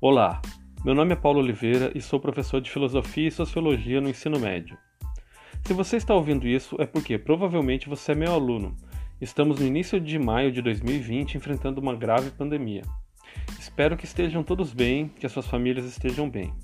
Olá, 0.00 0.42
meu 0.84 0.94
nome 0.94 1.12
é 1.12 1.16
Paulo 1.16 1.38
Oliveira 1.38 1.92
e 1.94 2.00
sou 2.00 2.18
professor 2.18 2.60
de 2.60 2.68
Filosofia 2.68 3.28
e 3.28 3.30
Sociologia 3.30 4.00
no 4.00 4.08
ensino 4.08 4.40
médio. 4.40 4.76
Se 5.64 5.72
você 5.72 5.98
está 5.98 6.14
ouvindo 6.14 6.48
isso 6.48 6.74
é 6.80 6.86
porque 6.86 7.16
provavelmente 7.16 7.88
você 7.88 8.10
é 8.10 8.14
meu 8.16 8.32
aluno. 8.32 8.76
Estamos 9.20 9.58
no 9.58 9.66
início 9.66 10.00
de 10.00 10.16
maio 10.16 10.52
de 10.52 10.62
2020 10.62 11.36
enfrentando 11.36 11.80
uma 11.80 11.92
grave 11.92 12.30
pandemia. 12.30 12.82
Espero 13.58 13.96
que 13.96 14.04
estejam 14.04 14.44
todos 14.44 14.72
bem, 14.72 15.08
que 15.08 15.26
as 15.26 15.32
suas 15.32 15.48
famílias 15.48 15.84
estejam 15.84 16.30
bem. 16.30 16.54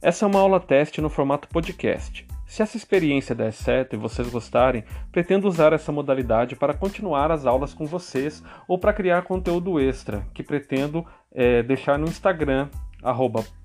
Essa 0.00 0.26
é 0.26 0.28
uma 0.28 0.38
aula 0.38 0.60
teste 0.60 1.00
no 1.00 1.10
formato 1.10 1.48
podcast. 1.48 2.31
Se 2.52 2.60
essa 2.60 2.76
experiência 2.76 3.34
der 3.34 3.50
certo 3.50 3.94
e 3.94 3.98
vocês 3.98 4.28
gostarem, 4.28 4.84
pretendo 5.10 5.48
usar 5.48 5.72
essa 5.72 5.90
modalidade 5.90 6.54
para 6.54 6.74
continuar 6.74 7.32
as 7.32 7.46
aulas 7.46 7.72
com 7.72 7.86
vocês 7.86 8.44
ou 8.68 8.78
para 8.78 8.92
criar 8.92 9.22
conteúdo 9.22 9.80
extra, 9.80 10.26
que 10.34 10.42
pretendo 10.42 11.02
é, 11.32 11.62
deixar 11.62 11.98
no 11.98 12.06
Instagram, 12.06 12.68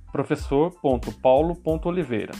professor.paulo.oliveira. 0.10 2.32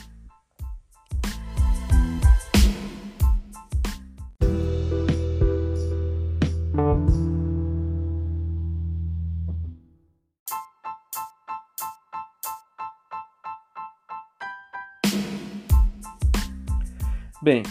Bem, 17.48 17.64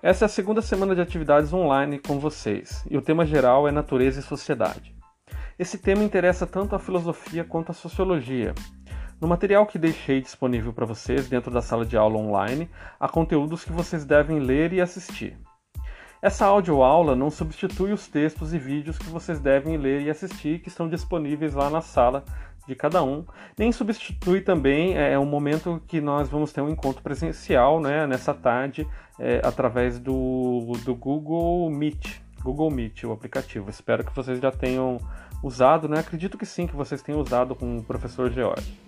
essa 0.00 0.24
é 0.24 0.26
a 0.26 0.28
segunda 0.28 0.62
semana 0.62 0.94
de 0.94 1.00
atividades 1.00 1.52
online 1.52 1.98
com 1.98 2.16
vocês 2.16 2.84
e 2.88 2.96
o 2.96 3.02
tema 3.02 3.26
geral 3.26 3.66
é 3.66 3.72
natureza 3.72 4.20
e 4.20 4.22
sociedade. 4.22 4.94
Esse 5.58 5.78
tema 5.78 6.04
interessa 6.04 6.46
tanto 6.46 6.76
a 6.76 6.78
filosofia 6.78 7.42
quanto 7.42 7.72
a 7.72 7.74
sociologia. 7.74 8.54
No 9.20 9.26
material 9.26 9.66
que 9.66 9.80
deixei 9.80 10.20
disponível 10.20 10.72
para 10.72 10.86
vocês 10.86 11.28
dentro 11.28 11.50
da 11.50 11.60
sala 11.60 11.84
de 11.84 11.96
aula 11.96 12.16
online, 12.16 12.70
há 13.00 13.08
conteúdos 13.08 13.64
que 13.64 13.72
vocês 13.72 14.04
devem 14.04 14.38
ler 14.38 14.72
e 14.72 14.80
assistir. 14.80 15.36
Essa 16.22 16.46
audioaula 16.46 17.16
não 17.16 17.28
substitui 17.28 17.92
os 17.92 18.06
textos 18.06 18.54
e 18.54 18.60
vídeos 18.60 18.96
que 18.96 19.10
vocês 19.10 19.40
devem 19.40 19.76
ler 19.76 20.02
e 20.02 20.08
assistir 20.08 20.60
que 20.60 20.68
estão 20.68 20.88
disponíveis 20.88 21.52
lá 21.52 21.68
na 21.68 21.80
sala 21.80 22.24
de 22.66 22.74
cada 22.74 23.02
um, 23.02 23.24
nem 23.56 23.70
substitui 23.70 24.40
também 24.40 24.96
é, 24.96 25.18
o 25.18 25.24
momento 25.24 25.80
que 25.86 26.00
nós 26.00 26.28
vamos 26.28 26.52
ter 26.52 26.60
um 26.60 26.68
encontro 26.68 27.02
presencial 27.02 27.80
né, 27.80 28.06
nessa 28.06 28.34
tarde 28.34 28.86
é, 29.18 29.40
através 29.44 29.98
do, 29.98 30.72
do 30.84 30.94
Google 30.94 31.70
Meet. 31.70 32.20
Google 32.42 32.70
Meet, 32.70 33.04
o 33.04 33.12
aplicativo. 33.12 33.70
Espero 33.70 34.04
que 34.04 34.14
vocês 34.14 34.38
já 34.38 34.50
tenham 34.50 34.98
usado, 35.42 35.88
né? 35.88 36.00
Acredito 36.00 36.38
que 36.38 36.46
sim, 36.46 36.66
que 36.66 36.76
vocês 36.76 37.02
tenham 37.02 37.20
usado 37.20 37.54
com 37.54 37.78
o 37.78 37.82
professor 37.82 38.30
George. 38.30 38.85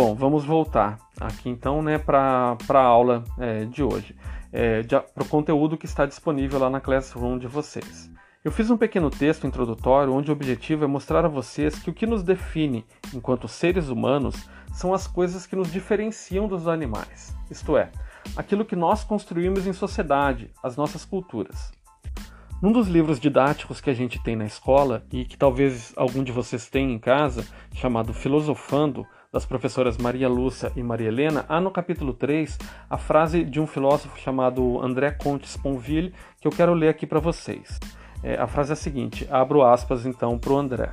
Bom, 0.00 0.14
vamos 0.14 0.44
voltar 0.44 0.96
aqui 1.20 1.48
então 1.48 1.82
né, 1.82 1.98
para 1.98 2.56
a 2.68 2.78
aula 2.78 3.24
é, 3.36 3.64
de 3.64 3.82
hoje, 3.82 4.14
é, 4.52 4.80
para 4.84 5.24
o 5.24 5.28
conteúdo 5.28 5.76
que 5.76 5.86
está 5.86 6.06
disponível 6.06 6.60
lá 6.60 6.70
na 6.70 6.80
Classroom 6.80 7.36
de 7.36 7.48
vocês. 7.48 8.08
Eu 8.44 8.52
fiz 8.52 8.70
um 8.70 8.76
pequeno 8.76 9.10
texto 9.10 9.44
introdutório 9.44 10.14
onde 10.14 10.30
o 10.30 10.32
objetivo 10.34 10.84
é 10.84 10.86
mostrar 10.86 11.24
a 11.24 11.28
vocês 11.28 11.80
que 11.80 11.90
o 11.90 11.92
que 11.92 12.06
nos 12.06 12.22
define 12.22 12.86
enquanto 13.12 13.48
seres 13.48 13.88
humanos 13.88 14.48
são 14.72 14.94
as 14.94 15.08
coisas 15.08 15.48
que 15.48 15.56
nos 15.56 15.72
diferenciam 15.72 16.46
dos 16.46 16.68
animais, 16.68 17.36
isto 17.50 17.76
é, 17.76 17.90
aquilo 18.36 18.64
que 18.64 18.76
nós 18.76 19.02
construímos 19.02 19.66
em 19.66 19.72
sociedade, 19.72 20.48
as 20.62 20.76
nossas 20.76 21.04
culturas. 21.04 21.72
Num 22.62 22.70
dos 22.70 22.86
livros 22.86 23.18
didáticos 23.18 23.80
que 23.80 23.90
a 23.90 23.94
gente 23.94 24.22
tem 24.22 24.36
na 24.36 24.44
escola 24.44 25.04
e 25.12 25.24
que 25.24 25.36
talvez 25.36 25.92
algum 25.96 26.22
de 26.22 26.30
vocês 26.30 26.68
tenha 26.68 26.92
em 26.92 26.98
casa, 27.00 27.44
chamado 27.74 28.12
Filosofando, 28.12 29.04
das 29.32 29.44
professoras 29.44 29.98
Maria 29.98 30.28
Lúcia 30.28 30.72
e 30.74 30.82
Maria 30.82 31.08
Helena, 31.08 31.44
há 31.48 31.60
no 31.60 31.70
capítulo 31.70 32.14
3 32.14 32.58
a 32.88 32.96
frase 32.96 33.44
de 33.44 33.60
um 33.60 33.66
filósofo 33.66 34.18
chamado 34.18 34.80
André 34.80 35.10
Comte 35.10 35.46
Sponville, 35.46 36.14
que 36.40 36.48
eu 36.48 36.52
quero 36.52 36.72
ler 36.72 36.88
aqui 36.88 37.06
para 37.06 37.20
vocês. 37.20 37.78
É, 38.22 38.36
a 38.36 38.46
frase 38.46 38.70
é 38.70 38.72
a 38.72 38.76
seguinte, 38.76 39.28
abro 39.30 39.62
aspas 39.62 40.06
então 40.06 40.38
para 40.38 40.52
o 40.52 40.56
André. 40.56 40.90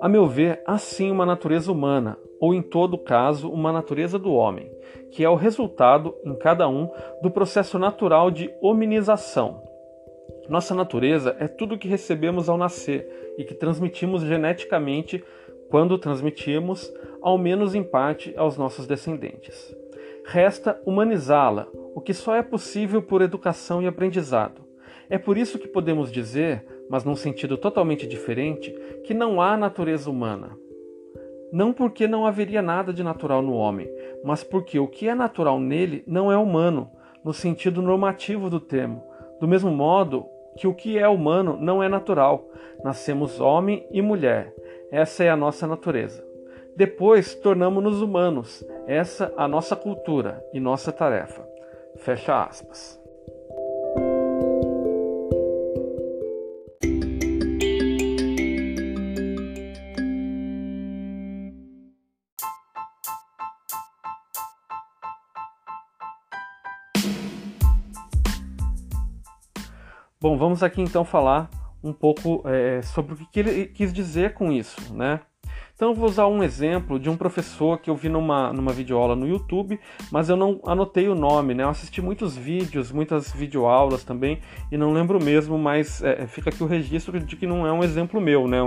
A 0.00 0.08
meu 0.08 0.26
ver, 0.26 0.62
há 0.66 0.78
sim 0.78 1.10
uma 1.10 1.26
natureza 1.26 1.70
humana, 1.70 2.16
ou 2.40 2.54
em 2.54 2.62
todo 2.62 2.96
caso, 2.96 3.50
uma 3.50 3.70
natureza 3.70 4.18
do 4.18 4.32
homem, 4.32 4.72
que 5.10 5.22
é 5.22 5.28
o 5.28 5.34
resultado, 5.34 6.16
em 6.24 6.34
cada 6.34 6.66
um, 6.68 6.88
do 7.22 7.30
processo 7.30 7.78
natural 7.78 8.30
de 8.30 8.50
hominização. 8.62 9.62
Nossa 10.48 10.74
natureza 10.74 11.36
é 11.38 11.46
tudo 11.46 11.78
que 11.78 11.86
recebemos 11.86 12.48
ao 12.48 12.56
nascer 12.56 13.34
e 13.36 13.44
que 13.44 13.54
transmitimos 13.54 14.22
geneticamente 14.22 15.22
quando 15.68 15.98
transmitimos, 15.98 16.92
ao 17.22 17.38
menos 17.38 17.74
em 17.74 17.84
parte, 17.84 18.34
aos 18.36 18.56
nossos 18.56 18.86
descendentes. 18.86 19.76
Resta 20.24 20.80
humanizá-la, 20.84 21.68
o 21.94 22.00
que 22.00 22.14
só 22.14 22.34
é 22.34 22.42
possível 22.42 23.02
por 23.02 23.22
educação 23.22 23.82
e 23.82 23.86
aprendizado. 23.86 24.62
É 25.08 25.18
por 25.18 25.36
isso 25.36 25.58
que 25.58 25.68
podemos 25.68 26.10
dizer, 26.10 26.64
mas 26.88 27.04
num 27.04 27.16
sentido 27.16 27.56
totalmente 27.56 28.06
diferente, 28.06 28.70
que 29.04 29.12
não 29.12 29.40
há 29.40 29.56
natureza 29.56 30.10
humana. 30.10 30.56
Não 31.52 31.72
porque 31.72 32.06
não 32.06 32.26
haveria 32.26 32.62
nada 32.62 32.92
de 32.92 33.02
natural 33.02 33.42
no 33.42 33.54
homem, 33.54 33.88
mas 34.24 34.44
porque 34.44 34.78
o 34.78 34.86
que 34.86 35.08
é 35.08 35.14
natural 35.14 35.58
nele 35.58 36.04
não 36.06 36.30
é 36.30 36.36
humano, 36.36 36.90
no 37.24 37.32
sentido 37.32 37.82
normativo 37.82 38.48
do 38.48 38.60
termo. 38.60 39.02
Do 39.40 39.48
mesmo 39.48 39.70
modo 39.70 40.26
que 40.56 40.66
o 40.66 40.74
que 40.74 40.98
é 40.98 41.08
humano 41.08 41.56
não 41.60 41.82
é 41.82 41.88
natural. 41.88 42.48
Nascemos 42.84 43.40
homem 43.40 43.86
e 43.90 44.02
mulher. 44.02 44.54
Essa 44.90 45.24
é 45.24 45.30
a 45.30 45.36
nossa 45.36 45.66
natureza. 45.66 46.24
Depois 46.76 47.34
tornamos-nos 47.34 48.00
humanos. 48.00 48.64
Essa 48.86 49.32
a 49.36 49.48
nossa 49.48 49.74
cultura 49.74 50.44
e 50.52 50.60
nossa 50.60 50.92
tarefa. 50.92 51.46
Fecha 51.96 52.44
aspas. 52.44 52.99
Bom, 70.22 70.36
vamos 70.36 70.62
aqui 70.62 70.82
então 70.82 71.02
falar 71.02 71.48
um 71.82 71.94
pouco 71.94 72.42
é, 72.44 72.82
sobre 72.82 73.14
o 73.14 73.16
que 73.16 73.40
ele 73.40 73.64
quis 73.64 73.90
dizer 73.90 74.34
com 74.34 74.52
isso, 74.52 74.92
né? 74.92 75.20
Então 75.74 75.88
eu 75.88 75.94
vou 75.94 76.06
usar 76.06 76.26
um 76.26 76.42
exemplo 76.42 76.98
de 76.98 77.08
um 77.08 77.16
professor 77.16 77.78
que 77.78 77.88
eu 77.88 77.96
vi 77.96 78.10
numa, 78.10 78.52
numa 78.52 78.70
videoaula 78.70 79.16
no 79.16 79.26
YouTube, 79.26 79.80
mas 80.12 80.28
eu 80.28 80.36
não 80.36 80.60
anotei 80.66 81.08
o 81.08 81.14
nome, 81.14 81.54
né? 81.54 81.62
Eu 81.62 81.70
assisti 81.70 82.02
muitos 82.02 82.36
vídeos, 82.36 82.92
muitas 82.92 83.32
videoaulas 83.32 84.04
também, 84.04 84.40
e 84.70 84.76
não 84.76 84.92
lembro 84.92 85.18
mesmo, 85.18 85.56
mas 85.56 86.02
é, 86.02 86.26
fica 86.26 86.50
aqui 86.50 86.62
o 86.62 86.66
registro 86.66 87.18
de 87.18 87.34
que 87.34 87.46
não 87.46 87.66
é 87.66 87.72
um 87.72 87.82
exemplo 87.82 88.20
meu, 88.20 88.46
né? 88.46 88.58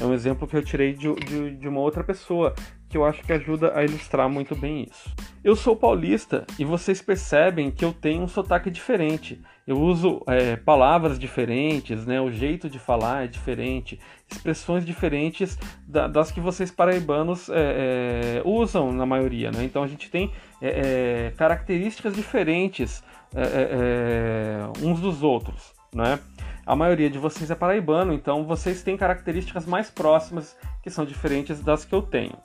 É 0.00 0.06
um 0.06 0.14
exemplo 0.14 0.48
que 0.48 0.56
eu 0.56 0.64
tirei 0.64 0.94
de, 0.94 1.14
de, 1.16 1.54
de 1.54 1.68
uma 1.68 1.80
outra 1.80 2.02
pessoa, 2.02 2.54
que 2.94 2.98
eu 2.98 3.04
acho 3.04 3.24
que 3.24 3.32
ajuda 3.32 3.76
a 3.76 3.84
ilustrar 3.84 4.28
muito 4.28 4.54
bem 4.54 4.86
isso. 4.88 5.12
Eu 5.42 5.56
sou 5.56 5.74
paulista 5.74 6.46
e 6.60 6.64
vocês 6.64 7.02
percebem 7.02 7.68
que 7.68 7.84
eu 7.84 7.92
tenho 7.92 8.22
um 8.22 8.28
sotaque 8.28 8.70
diferente. 8.70 9.42
Eu 9.66 9.80
uso 9.80 10.22
é, 10.28 10.54
palavras 10.54 11.18
diferentes, 11.18 12.06
né? 12.06 12.20
o 12.20 12.30
jeito 12.30 12.70
de 12.70 12.78
falar 12.78 13.24
é 13.24 13.26
diferente, 13.26 13.98
expressões 14.30 14.86
diferentes 14.86 15.58
da, 15.88 16.06
das 16.06 16.30
que 16.30 16.38
vocês 16.38 16.70
paraibanos 16.70 17.48
é, 17.48 17.54
é, 17.56 18.42
usam 18.44 18.92
na 18.92 19.04
maioria. 19.04 19.50
Né? 19.50 19.64
Então 19.64 19.82
a 19.82 19.88
gente 19.88 20.08
tem 20.08 20.30
é, 20.62 20.68
é, 20.68 21.32
características 21.36 22.14
diferentes 22.14 23.02
é, 23.34 24.60
uns 24.80 25.00
dos 25.00 25.20
outros. 25.24 25.72
Né? 25.92 26.20
A 26.64 26.76
maioria 26.76 27.10
de 27.10 27.18
vocês 27.18 27.50
é 27.50 27.56
paraibano, 27.56 28.12
então 28.12 28.44
vocês 28.44 28.84
têm 28.84 28.96
características 28.96 29.66
mais 29.66 29.90
próximas 29.90 30.56
que 30.80 30.90
são 30.90 31.04
diferentes 31.04 31.60
das 31.60 31.84
que 31.84 31.92
eu 31.92 32.00
tenho. 32.00 32.38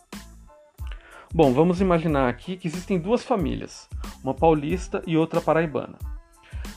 Bom, 1.31 1.53
vamos 1.53 1.79
imaginar 1.79 2.27
aqui 2.27 2.57
que 2.57 2.67
existem 2.67 2.97
duas 2.97 3.23
famílias, 3.23 3.87
uma 4.23 4.33
paulista 4.33 5.03
e 5.05 5.15
outra 5.15 5.39
paraibana. 5.39 5.95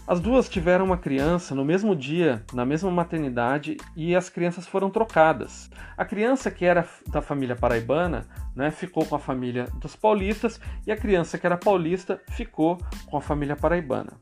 As 0.07 0.21
duas 0.21 0.47
tiveram 0.47 0.85
uma 0.85 0.99
criança 0.99 1.55
no 1.55 1.65
mesmo 1.65 1.97
dia, 1.97 2.45
na 2.53 2.63
mesma 2.67 2.91
maternidade, 2.91 3.79
e 3.97 4.15
as 4.15 4.29
crianças 4.29 4.67
foram 4.67 4.91
trocadas. 4.91 5.71
A 5.97 6.05
criança 6.05 6.51
que 6.51 6.67
era 6.67 6.87
da 7.09 7.23
família 7.23 7.57
paraibana 7.57 8.27
né, 8.55 8.71
ficou 8.71 9.07
com 9.07 9.17
a 9.17 9.19
família 9.19 9.69
dos 9.81 9.97
paulistas, 9.97 10.61
e 10.87 10.93
a 10.93 10.99
criança 10.99 11.39
que 11.39 11.47
era 11.47 11.57
paulista 11.57 12.21
ficou 12.29 12.77
com 13.07 13.17
a 13.17 13.23
família 13.23 13.57
paraibana. 13.57 14.13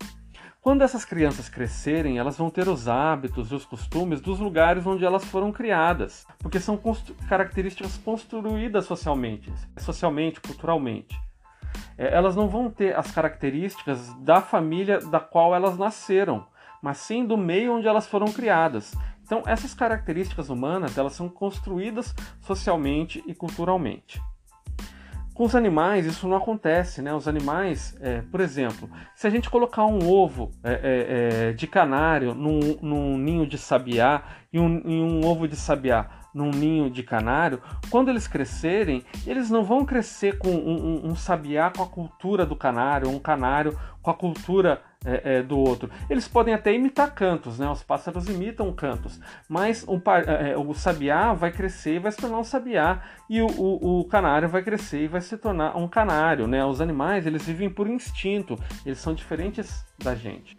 Quando 0.60 0.82
essas 0.82 1.06
crianças 1.06 1.48
crescerem, 1.48 2.18
elas 2.18 2.36
vão 2.36 2.50
ter 2.50 2.68
os 2.68 2.86
hábitos 2.86 3.50
e 3.50 3.54
os 3.54 3.64
costumes 3.64 4.20
dos 4.20 4.38
lugares 4.38 4.86
onde 4.86 5.06
elas 5.06 5.24
foram 5.24 5.50
criadas, 5.50 6.26
porque 6.38 6.60
são 6.60 6.78
características 7.26 7.96
construídas 7.96 8.84
socialmente, 8.84 9.50
socialmente, 9.78 10.38
culturalmente. 10.38 11.18
É, 11.96 12.14
elas 12.14 12.36
não 12.36 12.46
vão 12.46 12.70
ter 12.70 12.94
as 12.94 13.10
características 13.10 14.12
da 14.16 14.42
família 14.42 14.98
da 14.98 15.18
qual 15.18 15.54
elas 15.54 15.78
nasceram, 15.78 16.46
mas 16.82 16.98
sim 16.98 17.24
do 17.24 17.38
meio 17.38 17.76
onde 17.76 17.88
elas 17.88 18.06
foram 18.06 18.30
criadas. 18.30 18.94
Então, 19.24 19.42
essas 19.46 19.72
características 19.72 20.50
humanas, 20.50 20.98
elas 20.98 21.14
são 21.14 21.26
construídas 21.26 22.14
socialmente 22.42 23.24
e 23.26 23.34
culturalmente. 23.34 24.20
Com 25.40 25.46
os 25.46 25.56
animais, 25.56 26.04
isso 26.04 26.28
não 26.28 26.36
acontece, 26.36 27.00
né? 27.00 27.14
Os 27.14 27.26
animais, 27.26 27.96
é, 28.02 28.20
por 28.20 28.42
exemplo, 28.42 28.90
se 29.14 29.26
a 29.26 29.30
gente 29.30 29.48
colocar 29.48 29.86
um 29.86 30.06
ovo 30.06 30.50
é, 30.62 30.72
é, 30.72 30.78
é, 31.48 31.52
de 31.54 31.66
canário 31.66 32.34
num, 32.34 32.76
num, 32.82 33.16
ninho 33.16 33.46
de 33.46 33.56
sabiá 33.56 34.22
e 34.52 34.60
um, 34.60 34.82
e 34.84 35.00
um 35.00 35.24
ovo 35.24 35.48
de 35.48 35.56
sabiá 35.56 36.10
num 36.34 36.50
ninho 36.50 36.90
de 36.90 37.02
canário, 37.02 37.62
quando 37.88 38.10
eles 38.10 38.28
crescerem, 38.28 39.02
eles 39.26 39.48
não 39.48 39.64
vão 39.64 39.82
crescer 39.82 40.36
com 40.36 40.50
um, 40.50 41.06
um, 41.06 41.10
um 41.12 41.16
sabiá 41.16 41.70
com 41.74 41.82
a 41.84 41.88
cultura 41.88 42.44
do 42.44 42.54
canário, 42.54 43.08
um 43.08 43.18
canário 43.18 43.78
com 44.02 44.10
a 44.10 44.14
cultura 44.14 44.82
é, 45.04 45.38
é, 45.38 45.42
do 45.42 45.58
outro. 45.58 45.90
Eles 46.08 46.28
podem 46.28 46.52
até 46.52 46.74
imitar 46.74 47.14
cantos, 47.14 47.58
né? 47.58 47.68
Os 47.70 47.82
pássaros 47.82 48.28
imitam 48.28 48.72
cantos, 48.72 49.18
mas 49.48 49.84
o, 49.86 50.00
é, 50.26 50.50
é, 50.52 50.58
o 50.58 50.74
sabiá 50.74 51.32
vai 51.32 51.50
crescer 51.50 51.96
e 51.96 51.98
vai 51.98 52.12
se 52.12 52.18
tornar 52.18 52.38
um 52.38 52.44
sabiá, 52.44 53.02
e 53.28 53.40
o, 53.40 53.46
o, 53.46 54.00
o, 54.00 54.04
canário 54.04 54.48
vai 54.48 54.62
crescer 54.62 55.04
e 55.04 55.08
vai 55.08 55.20
se 55.20 55.36
tornar 55.38 55.76
um 55.76 55.88
canário, 55.88 56.46
né? 56.46 56.64
Os 56.64 56.80
animais 56.80 57.26
eles 57.26 57.46
vivem 57.46 57.70
por 57.70 57.88
instinto, 57.88 58.58
eles 58.84 58.98
são 58.98 59.14
diferentes 59.14 59.84
da 59.98 60.14
gente. 60.14 60.58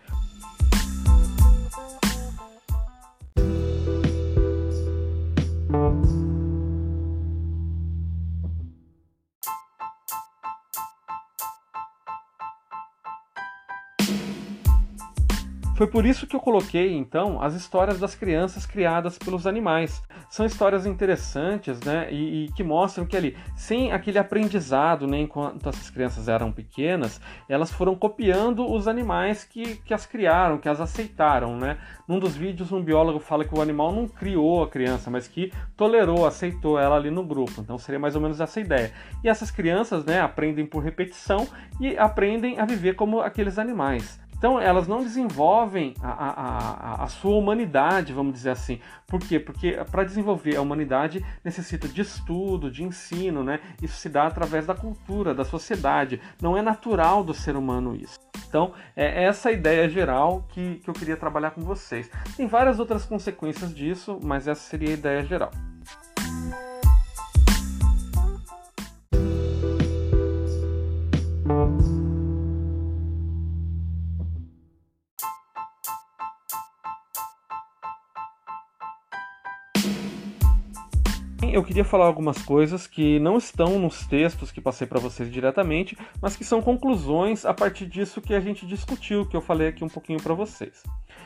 Foi 15.82 15.88
por 15.88 16.06
isso 16.06 16.28
que 16.28 16.36
eu 16.36 16.40
coloquei, 16.40 16.96
então, 16.96 17.42
as 17.42 17.56
histórias 17.56 18.00
das 18.00 18.14
crianças 18.14 18.68
criadas 18.68 19.18
pelos 19.18 19.48
animais. 19.48 20.04
São 20.30 20.46
histórias 20.46 20.86
interessantes, 20.86 21.80
né? 21.80 22.08
E, 22.14 22.46
e, 22.46 22.52
que 22.52 22.64
mostram 22.64 23.04
que 23.04 23.18
ali, 23.18 23.36
sem 23.56 23.92
aquele 23.92 24.20
aprendizado, 24.20 25.08
né, 25.08 25.22
enquanto 25.22 25.68
essas 25.68 25.90
crianças 25.90 26.28
eram 26.28 26.52
pequenas, 26.52 27.20
elas 27.50 27.72
foram 27.72 27.96
copiando 27.96 28.72
os 28.72 28.88
animais 28.88 29.44
que, 29.44 29.78
que 29.78 29.92
as 29.92 30.06
criaram, 30.06 30.60
que 30.60 30.70
as 30.70 30.80
aceitaram, 30.80 31.58
né? 31.58 31.80
Num 32.08 32.20
dos 32.20 32.36
vídeos, 32.36 32.72
um 32.72 32.84
biólogo 32.84 33.18
fala 33.18 33.44
que 33.44 33.58
o 33.58 33.60
animal 33.60 33.92
não 33.92 34.08
criou 34.08 34.62
a 34.62 34.70
criança, 34.70 35.10
mas 35.10 35.28
que 35.28 35.52
tolerou, 35.76 36.28
aceitou 36.28 36.78
ela 36.78 36.96
ali 36.96 37.10
no 37.10 37.24
grupo. 37.24 37.60
Então 37.60 37.80
seria 37.80 38.00
mais 38.00 38.16
ou 38.16 38.22
menos 38.22 38.40
essa 38.40 38.60
ideia. 38.60 38.94
E 39.24 39.28
essas 39.28 39.50
crianças, 39.50 40.06
né, 40.06 40.22
aprendem 40.22 40.64
por 40.64 40.84
repetição 40.84 41.48
e 41.80 41.98
aprendem 41.98 42.60
a 42.60 42.66
viver 42.66 42.94
como 42.94 43.20
aqueles 43.20 43.58
animais. 43.58 44.22
Então, 44.42 44.60
elas 44.60 44.88
não 44.88 45.04
desenvolvem 45.04 45.94
a, 46.02 46.10
a, 46.10 46.32
a, 46.32 47.04
a, 47.04 47.08
sua 47.08 47.36
humanidade, 47.36 48.12
vamos 48.12 48.34
dizer 48.34 48.50
assim. 48.50 48.80
Por 49.06 49.20
quê? 49.20 49.40
Porque 49.40 49.74
para 49.92 50.04
desenvolver 50.04 50.56
a 50.56 50.62
humanidade 50.64 51.24
necessita 51.44 51.88
de 51.88 52.02
estudo, 52.02 52.72
de 52.72 52.84
ensino, 52.84 53.44
né? 53.44 53.60
Isso 53.84 53.98
se 53.98 54.10
dá 54.10 54.26
através 54.26 54.66
da 54.66 54.74
cultura, 54.74 55.36
da 55.36 55.46
sociedade. 55.46 56.20
Não 56.42 56.58
é 56.58 56.62
natural 56.64 57.24
do 57.24 57.36
ser 57.36 57.56
humano 57.56 57.96
isso. 57.96 58.18
Então, 58.48 58.74
é 58.96 59.26
essa 59.26 59.52
ideia 59.52 59.88
geral 59.88 60.44
que, 60.50 60.78
que 60.78 60.90
eu 60.90 60.94
queria 60.96 61.16
trabalhar 61.16 61.52
com 61.52 61.62
vocês. 61.62 62.10
Tem 62.36 62.48
várias 62.48 62.80
outras 62.80 63.06
consequências 63.06 63.72
disso, 63.72 64.20
mas 64.24 64.48
essa 64.48 64.62
seria 64.62 64.90
a 64.90 64.94
ideia 64.94 65.24
geral. 65.24 65.52
Eu 81.54 81.64
queria 81.64 81.84
falar 81.84 82.06
algumas 82.06 82.42
coisas 82.42 82.88
que 82.88 83.20
não 83.20 83.38
estão 83.38 83.78
nos 83.78 84.06
textos 84.06 84.52
que 84.52 84.62
passei 84.62 84.88
para 84.88 85.00
vocês 85.00 85.32
diretamente, 85.32 85.98
mas 86.22 86.36
que 86.36 86.44
são 86.44 86.62
conclusões 86.62 87.46
a 87.46 87.54
partir 87.54 87.86
disso 87.86 88.22
que 88.22 88.34
a 88.34 88.40
gente 88.40 88.66
discutiu, 88.66 89.26
que 89.26 89.36
eu 89.36 89.42
falei 89.42 89.68
aqui 89.68 89.84
um 89.84 89.90
pouquinho 89.90 90.22
para 90.22 90.34
vocês. 90.34 90.84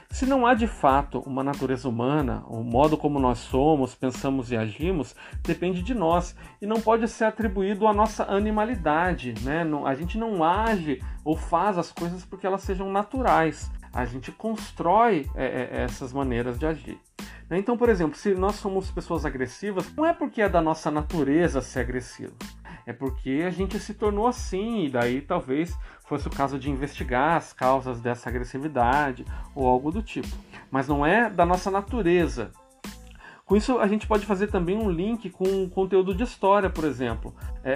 Se 0.10 0.26
não 0.26 0.46
há 0.46 0.54
de 0.54 0.68
fato 0.68 1.20
uma 1.20 1.44
natureza 1.44 1.88
humana, 1.90 2.44
o 2.48 2.64
modo 2.64 2.98
como 2.98 3.20
nós 3.20 3.40
somos, 3.40 3.94
pensamos 3.94 4.52
e 4.52 4.58
agimos, 4.58 5.16
depende 5.44 5.82
de 5.82 5.94
nós 5.94 6.36
e 6.62 6.66
não 6.66 6.80
pode 6.80 7.08
ser 7.08 7.26
atribuído 7.26 7.88
à 7.88 7.94
nossa 7.94 8.24
animalidade. 8.24 9.34
Né? 9.44 9.64
A 9.86 9.96
gente 9.96 10.18
não 10.18 10.44
age 10.44 11.02
ou 11.24 11.36
faz 11.36 11.78
as 11.78 11.92
coisas 11.92 12.24
porque 12.24 12.48
elas 12.48 12.62
sejam 12.62 12.92
naturais. 12.92 13.70
A 13.96 14.04
gente 14.04 14.30
constrói 14.30 15.26
é, 15.34 15.46
é, 15.46 15.84
essas 15.84 16.12
maneiras 16.12 16.60
de 16.60 16.66
agir. 16.66 17.00
Né? 17.50 17.58
Então, 17.58 17.78
por 17.78 17.88
exemplo, 17.88 18.18
se 18.18 18.36
nós 18.36 18.56
somos 18.56 18.92
pessoas 18.92 19.26
agressivas, 19.26 19.90
não 19.96 20.06
é 20.06 20.14
porque 20.14 20.42
é 20.42 20.50
da 20.50 20.62
nossa 20.62 20.92
natureza 20.92 21.62
ser 21.62 21.80
agressivo. 21.80 22.34
É 22.86 22.92
porque 22.92 23.44
a 23.48 23.50
gente 23.50 23.80
se 23.80 23.94
tornou 23.94 24.28
assim, 24.28 24.86
e 24.86 24.90
daí 24.90 25.22
talvez 25.22 25.74
fosse 26.06 26.28
o 26.28 26.32
caso 26.32 26.60
de 26.60 26.70
investigar 26.70 27.38
as 27.38 27.54
causas 27.54 28.02
dessa 28.02 28.30
agressividade 28.30 29.26
ou 29.56 29.66
algo 29.66 29.92
do 29.92 30.04
tipo. 30.04 30.28
Mas 30.70 30.90
não 30.90 31.06
é 31.06 31.30
da 31.30 31.46
nossa 31.46 31.72
natureza. 31.72 32.52
Com 33.46 33.56
isso, 33.56 33.78
a 33.78 33.88
gente 33.88 34.08
pode 34.08 34.26
fazer 34.26 34.48
também 34.48 34.76
um 34.76 34.90
link 34.90 35.30
com 35.30 35.70
conteúdo 35.70 36.16
de 36.16 36.24
história, 36.24 36.70
por 36.70 36.84
exemplo, 36.84 37.34
é, 37.64 37.72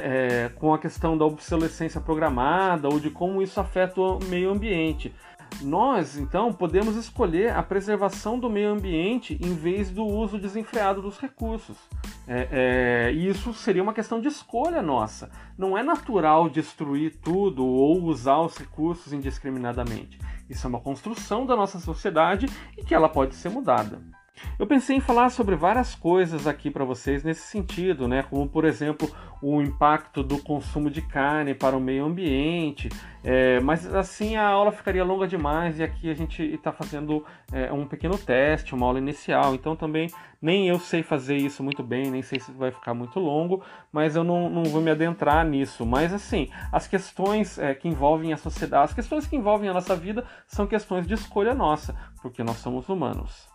é, 0.46 0.50
com 0.50 0.74
a 0.74 0.80
questão 0.80 1.16
da 1.16 1.26
obsolescência 1.26 2.02
programada 2.02 2.90
ou 2.90 3.00
de 3.00 3.12
como 3.12 3.42
isso 3.42 3.60
afeta 3.60 4.02
o 4.02 4.20
meio 4.26 4.52
ambiente. 4.52 5.14
Nós, 5.62 6.18
então, 6.18 6.54
podemos 6.54 6.96
escolher 6.96 7.52
a 7.52 7.62
preservação 7.62 8.40
do 8.40 8.50
meio 8.50 8.70
ambiente 8.70 9.38
em 9.42 9.54
vez 9.54 9.90
do 9.90 10.06
uso 10.06 10.38
desenfreado 10.38 11.02
dos 11.02 11.20
recursos. 11.20 11.78
É, 12.28 13.10
é, 13.10 13.12
isso 13.12 13.54
seria 13.54 13.84
uma 13.84 13.94
questão 13.94 14.22
de 14.22 14.28
escolha 14.28 14.82
nossa. 14.82 15.30
Não 15.58 15.78
é 15.78 15.84
natural 15.84 16.50
destruir 16.50 17.18
tudo 17.22 17.66
ou 17.66 18.04
usar 18.04 18.40
os 18.40 18.58
recursos 18.58 19.12
indiscriminadamente. 19.12 20.20
Isso 20.50 20.66
é 20.66 20.70
uma 20.70 20.80
construção 20.80 21.46
da 21.46 21.56
nossa 21.56 21.80
sociedade 21.80 22.48
e 22.78 22.84
que 22.84 22.96
ela 22.96 23.10
pode 23.10 23.36
ser 23.36 23.50
mudada. 23.50 24.02
Eu 24.58 24.68
pensei 24.68 24.98
em 24.98 25.00
falar 25.00 25.30
sobre 25.30 25.56
várias 25.56 25.96
coisas 25.96 26.48
aqui 26.48 26.70
para 26.70 26.84
vocês 26.84 27.24
nesse 27.24 27.42
sentido, 27.42 28.08
né? 28.08 28.24
Como 28.24 28.48
por 28.48 28.66
exemplo 28.66 29.10
o 29.42 29.62
impacto 29.62 30.22
do 30.22 30.38
consumo 30.40 30.90
de 30.90 31.02
carne 31.02 31.54
para 31.54 31.76
o 31.76 31.80
meio 31.80 32.06
ambiente, 32.06 32.90
é, 33.24 33.60
mas 33.62 33.86
assim 33.94 34.36
a 34.36 34.46
aula 34.46 34.72
ficaria 34.72 35.04
longa 35.04 35.28
demais 35.28 35.80
e 35.80 35.84
aqui 35.84 36.10
a 36.10 36.14
gente 36.14 36.44
está 36.44 36.72
fazendo 36.72 37.26
é, 37.52 37.72
um 37.72 37.86
pequeno 37.86 38.18
teste, 38.18 38.76
uma 38.76 38.86
aula 38.86 39.00
inicial, 39.00 39.56
então 39.56 39.76
também 39.76 40.10
nem 40.42 40.68
eu 40.68 40.80
sei 40.80 41.04
fazer 41.04 41.36
isso 41.36 41.64
muito 41.64 41.84
bem, 41.84 42.10
nem 42.10 42.22
sei 42.22 42.40
se 42.40 42.52
vai 42.52 42.72
ficar 42.72 42.94
muito 42.94 43.20
longo, 43.20 43.64
mas 43.92 44.16
eu 44.16 44.24
não, 44.24 44.50
não 44.50 44.64
vou 44.66 44.82
me 44.82 44.92
adentrar 44.92 45.46
nisso. 45.46 45.86
Mas 45.86 46.14
assim, 46.14 46.50
as 46.72 46.88
questões 46.88 47.58
é, 47.58 47.74
que 47.74 47.88
envolvem 47.88 48.34
a 48.34 48.38
sociedade, 48.38 48.86
as 48.86 48.94
questões 48.94 49.28
que 49.28 49.36
envolvem 49.36 49.70
a 49.70 49.74
nossa 49.74 49.96
vida 49.96 50.26
são 50.48 50.66
questões 50.66 51.06
de 51.06 51.14
escolha 51.14 51.54
nossa, 51.54 51.96
porque 52.22 52.44
nós 52.44 52.58
somos 52.58 52.88
humanos. 52.88 53.48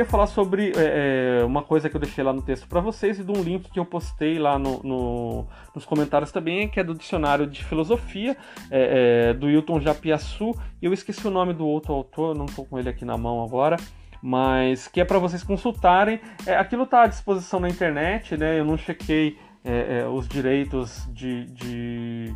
Queria 0.00 0.10
falar 0.10 0.28
sobre 0.28 0.72
é, 0.76 1.44
uma 1.44 1.62
coisa 1.62 1.90
que 1.90 1.94
eu 1.94 2.00
deixei 2.00 2.24
lá 2.24 2.32
no 2.32 2.40
texto 2.40 2.66
para 2.66 2.80
vocês 2.80 3.18
e 3.18 3.24
de 3.24 3.30
um 3.30 3.42
link 3.42 3.70
que 3.70 3.78
eu 3.78 3.84
postei 3.84 4.38
lá 4.38 4.58
no, 4.58 4.82
no, 4.82 5.46
nos 5.74 5.84
comentários 5.84 6.32
também, 6.32 6.68
que 6.68 6.80
é 6.80 6.84
do 6.84 6.94
dicionário 6.94 7.46
de 7.46 7.62
filosofia 7.62 8.34
é, 8.70 9.28
é, 9.30 9.34
do 9.34 9.50
Hilton 9.50 9.78
Japiaçu. 9.78 10.54
Eu 10.80 10.94
esqueci 10.94 11.26
o 11.26 11.30
nome 11.30 11.52
do 11.52 11.66
outro 11.66 11.92
autor, 11.92 12.34
não 12.34 12.46
estou 12.46 12.64
com 12.64 12.78
ele 12.78 12.88
aqui 12.88 13.04
na 13.04 13.18
mão 13.18 13.44
agora 13.44 13.76
mas 14.22 14.86
que 14.86 15.00
é 15.00 15.04
para 15.04 15.18
vocês 15.18 15.42
consultarem. 15.42 16.20
É, 16.46 16.54
aquilo 16.54 16.84
está 16.84 17.04
à 17.04 17.06
disposição 17.06 17.58
na 17.58 17.70
internet, 17.70 18.36
né? 18.36 18.58
Eu 18.58 18.66
não 18.66 18.76
chequei 18.76 19.38
é, 19.64 20.00
é, 20.00 20.06
os 20.06 20.28
direitos 20.28 21.08
de, 21.10 21.46
de, 21.46 22.34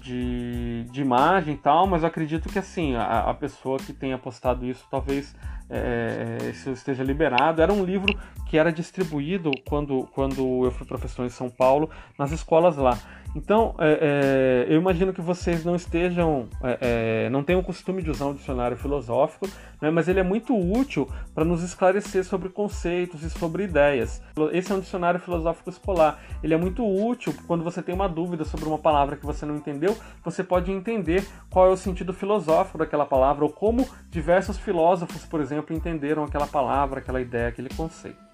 de, 0.00 0.84
de, 0.90 1.00
imagem 1.00 1.54
e 1.54 1.56
tal, 1.56 1.86
mas 1.86 2.02
eu 2.02 2.08
acredito 2.08 2.48
que 2.48 2.58
assim, 2.58 2.94
a, 2.94 3.30
a 3.30 3.34
pessoa 3.34 3.78
que 3.78 3.92
tenha 3.92 4.18
postado 4.18 4.66
isso 4.66 4.84
talvez 4.90 5.34
é, 5.68 6.50
isso 6.50 6.70
esteja 6.70 7.02
liberado. 7.02 7.60
Era 7.60 7.72
um 7.72 7.84
livro 7.84 8.16
que 8.46 8.56
era 8.56 8.72
distribuído 8.72 9.50
quando, 9.68 10.08
quando 10.12 10.64
eu 10.64 10.70
fui 10.70 10.86
professor 10.86 11.26
em 11.26 11.30
São 11.30 11.50
Paulo, 11.50 11.90
nas 12.18 12.30
escolas 12.30 12.76
lá. 12.76 12.98
Então, 13.36 13.74
é, 13.78 14.64
é, 14.66 14.74
eu 14.74 14.80
imagino 14.80 15.12
que 15.12 15.20
vocês 15.20 15.62
não 15.62 15.76
estejam, 15.76 16.48
é, 16.62 17.26
é 17.26 17.30
não 17.30 17.44
tenham 17.44 17.60
o 17.60 17.62
costume 17.62 18.02
de 18.02 18.10
usar 18.10 18.24
um 18.24 18.32
dicionário 18.32 18.78
filosófico, 18.78 19.46
né, 19.78 19.90
mas 19.90 20.08
ele 20.08 20.18
é 20.18 20.22
muito 20.22 20.56
útil 20.56 21.06
para 21.34 21.44
nos 21.44 21.62
esclarecer 21.62 22.24
sobre 22.24 22.48
conceitos 22.48 23.22
e 23.22 23.28
sobre 23.28 23.64
ideias. 23.64 24.22
Esse 24.52 24.72
é 24.72 24.74
um 24.74 24.80
dicionário 24.80 25.20
filosófico 25.20 25.68
escolar. 25.68 26.18
Ele 26.42 26.54
é 26.54 26.56
muito 26.56 26.82
útil 26.82 27.34
quando 27.46 27.62
você 27.62 27.82
tem 27.82 27.94
uma 27.94 28.08
dúvida 28.08 28.42
sobre 28.42 28.66
uma 28.66 28.78
palavra 28.78 29.16
que 29.16 29.26
você 29.26 29.44
não 29.44 29.56
entendeu, 29.56 29.94
você 30.24 30.42
pode 30.42 30.72
entender 30.72 31.22
qual 31.50 31.66
é 31.66 31.70
o 31.70 31.76
sentido 31.76 32.14
filosófico 32.14 32.78
daquela 32.78 33.04
palavra 33.04 33.44
ou 33.44 33.50
como 33.50 33.86
diversos 34.10 34.56
filósofos, 34.56 35.26
por 35.26 35.42
exemplo, 35.42 35.76
entenderam 35.76 36.24
aquela 36.24 36.46
palavra, 36.46 37.00
aquela 37.00 37.20
ideia, 37.20 37.48
aquele 37.48 37.68
conceito. 37.68 38.25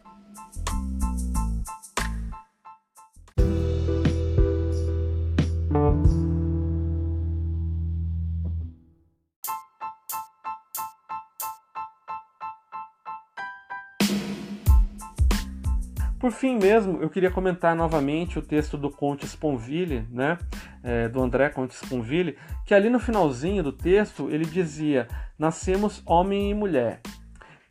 Por 16.22 16.30
fim 16.30 16.56
mesmo, 16.56 17.02
eu 17.02 17.10
queria 17.10 17.32
comentar 17.32 17.74
novamente 17.74 18.38
o 18.38 18.42
texto 18.42 18.78
do 18.78 18.88
Conte 18.88 19.26
Sponville, 19.26 20.06
né, 20.08 20.38
é, 20.80 21.08
do 21.08 21.20
André 21.20 21.48
Conte 21.48 21.74
Sponville, 21.74 22.38
que 22.64 22.72
ali 22.72 22.88
no 22.88 23.00
finalzinho 23.00 23.60
do 23.60 23.72
texto 23.72 24.30
ele 24.30 24.44
dizia: 24.44 25.08
nascemos 25.36 26.00
homem 26.06 26.48
e 26.48 26.54
mulher. 26.54 27.00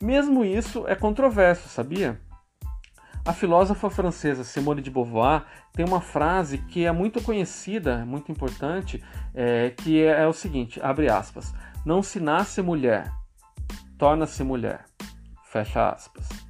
Mesmo 0.02 0.44
isso 0.44 0.86
é 0.86 0.94
controverso, 0.94 1.66
sabia? 1.66 2.20
A 3.24 3.32
filósofa 3.32 3.88
francesa 3.88 4.44
Simone 4.44 4.82
de 4.82 4.90
Beauvoir 4.90 5.46
tem 5.72 5.86
uma 5.86 6.02
frase 6.02 6.58
que 6.58 6.84
é 6.84 6.92
muito 6.92 7.22
conhecida, 7.22 8.04
muito 8.04 8.30
importante, 8.30 9.02
é, 9.34 9.70
que 9.70 10.04
é, 10.04 10.24
é 10.24 10.28
o 10.28 10.32
seguinte: 10.34 10.78
abre 10.82 11.08
aspas, 11.08 11.54
não 11.86 12.02
se 12.02 12.20
nasce 12.20 12.60
mulher, 12.60 13.10
torna-se 13.96 14.44
mulher. 14.44 14.84
Fecha 15.50 15.88
aspas. 15.88 16.41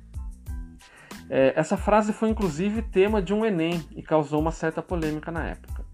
É, 1.29 1.53
essa 1.57 1.77
frase 1.77 2.13
foi 2.13 2.29
inclusive 2.29 2.83
tema 2.83 3.23
de 3.23 3.33
um 3.33 3.45
Enem 3.45 3.83
e 3.97 4.03
causou 4.03 4.41
uma 4.41 4.53
certa 4.53 4.83
polêmica 4.83 5.31
na 5.31 5.47
época. 5.47 5.85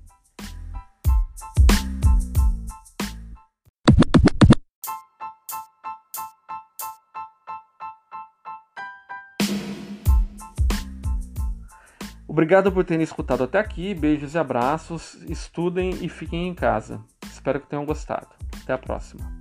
Obrigado 12.26 12.70
por 12.70 12.84
terem 12.84 13.02
escutado 13.02 13.42
até 13.42 13.58
aqui. 13.58 13.94
Beijos 13.94 14.34
e 14.34 14.38
abraços. 14.38 15.14
Estudem 15.28 16.04
e 16.04 16.08
fiquem 16.08 16.46
em 16.46 16.54
casa. 16.54 17.00
Espero 17.24 17.60
que 17.60 17.66
tenham 17.66 17.84
gostado. 17.84 18.28
Até 18.62 18.74
a 18.74 18.78
próxima. 18.78 19.37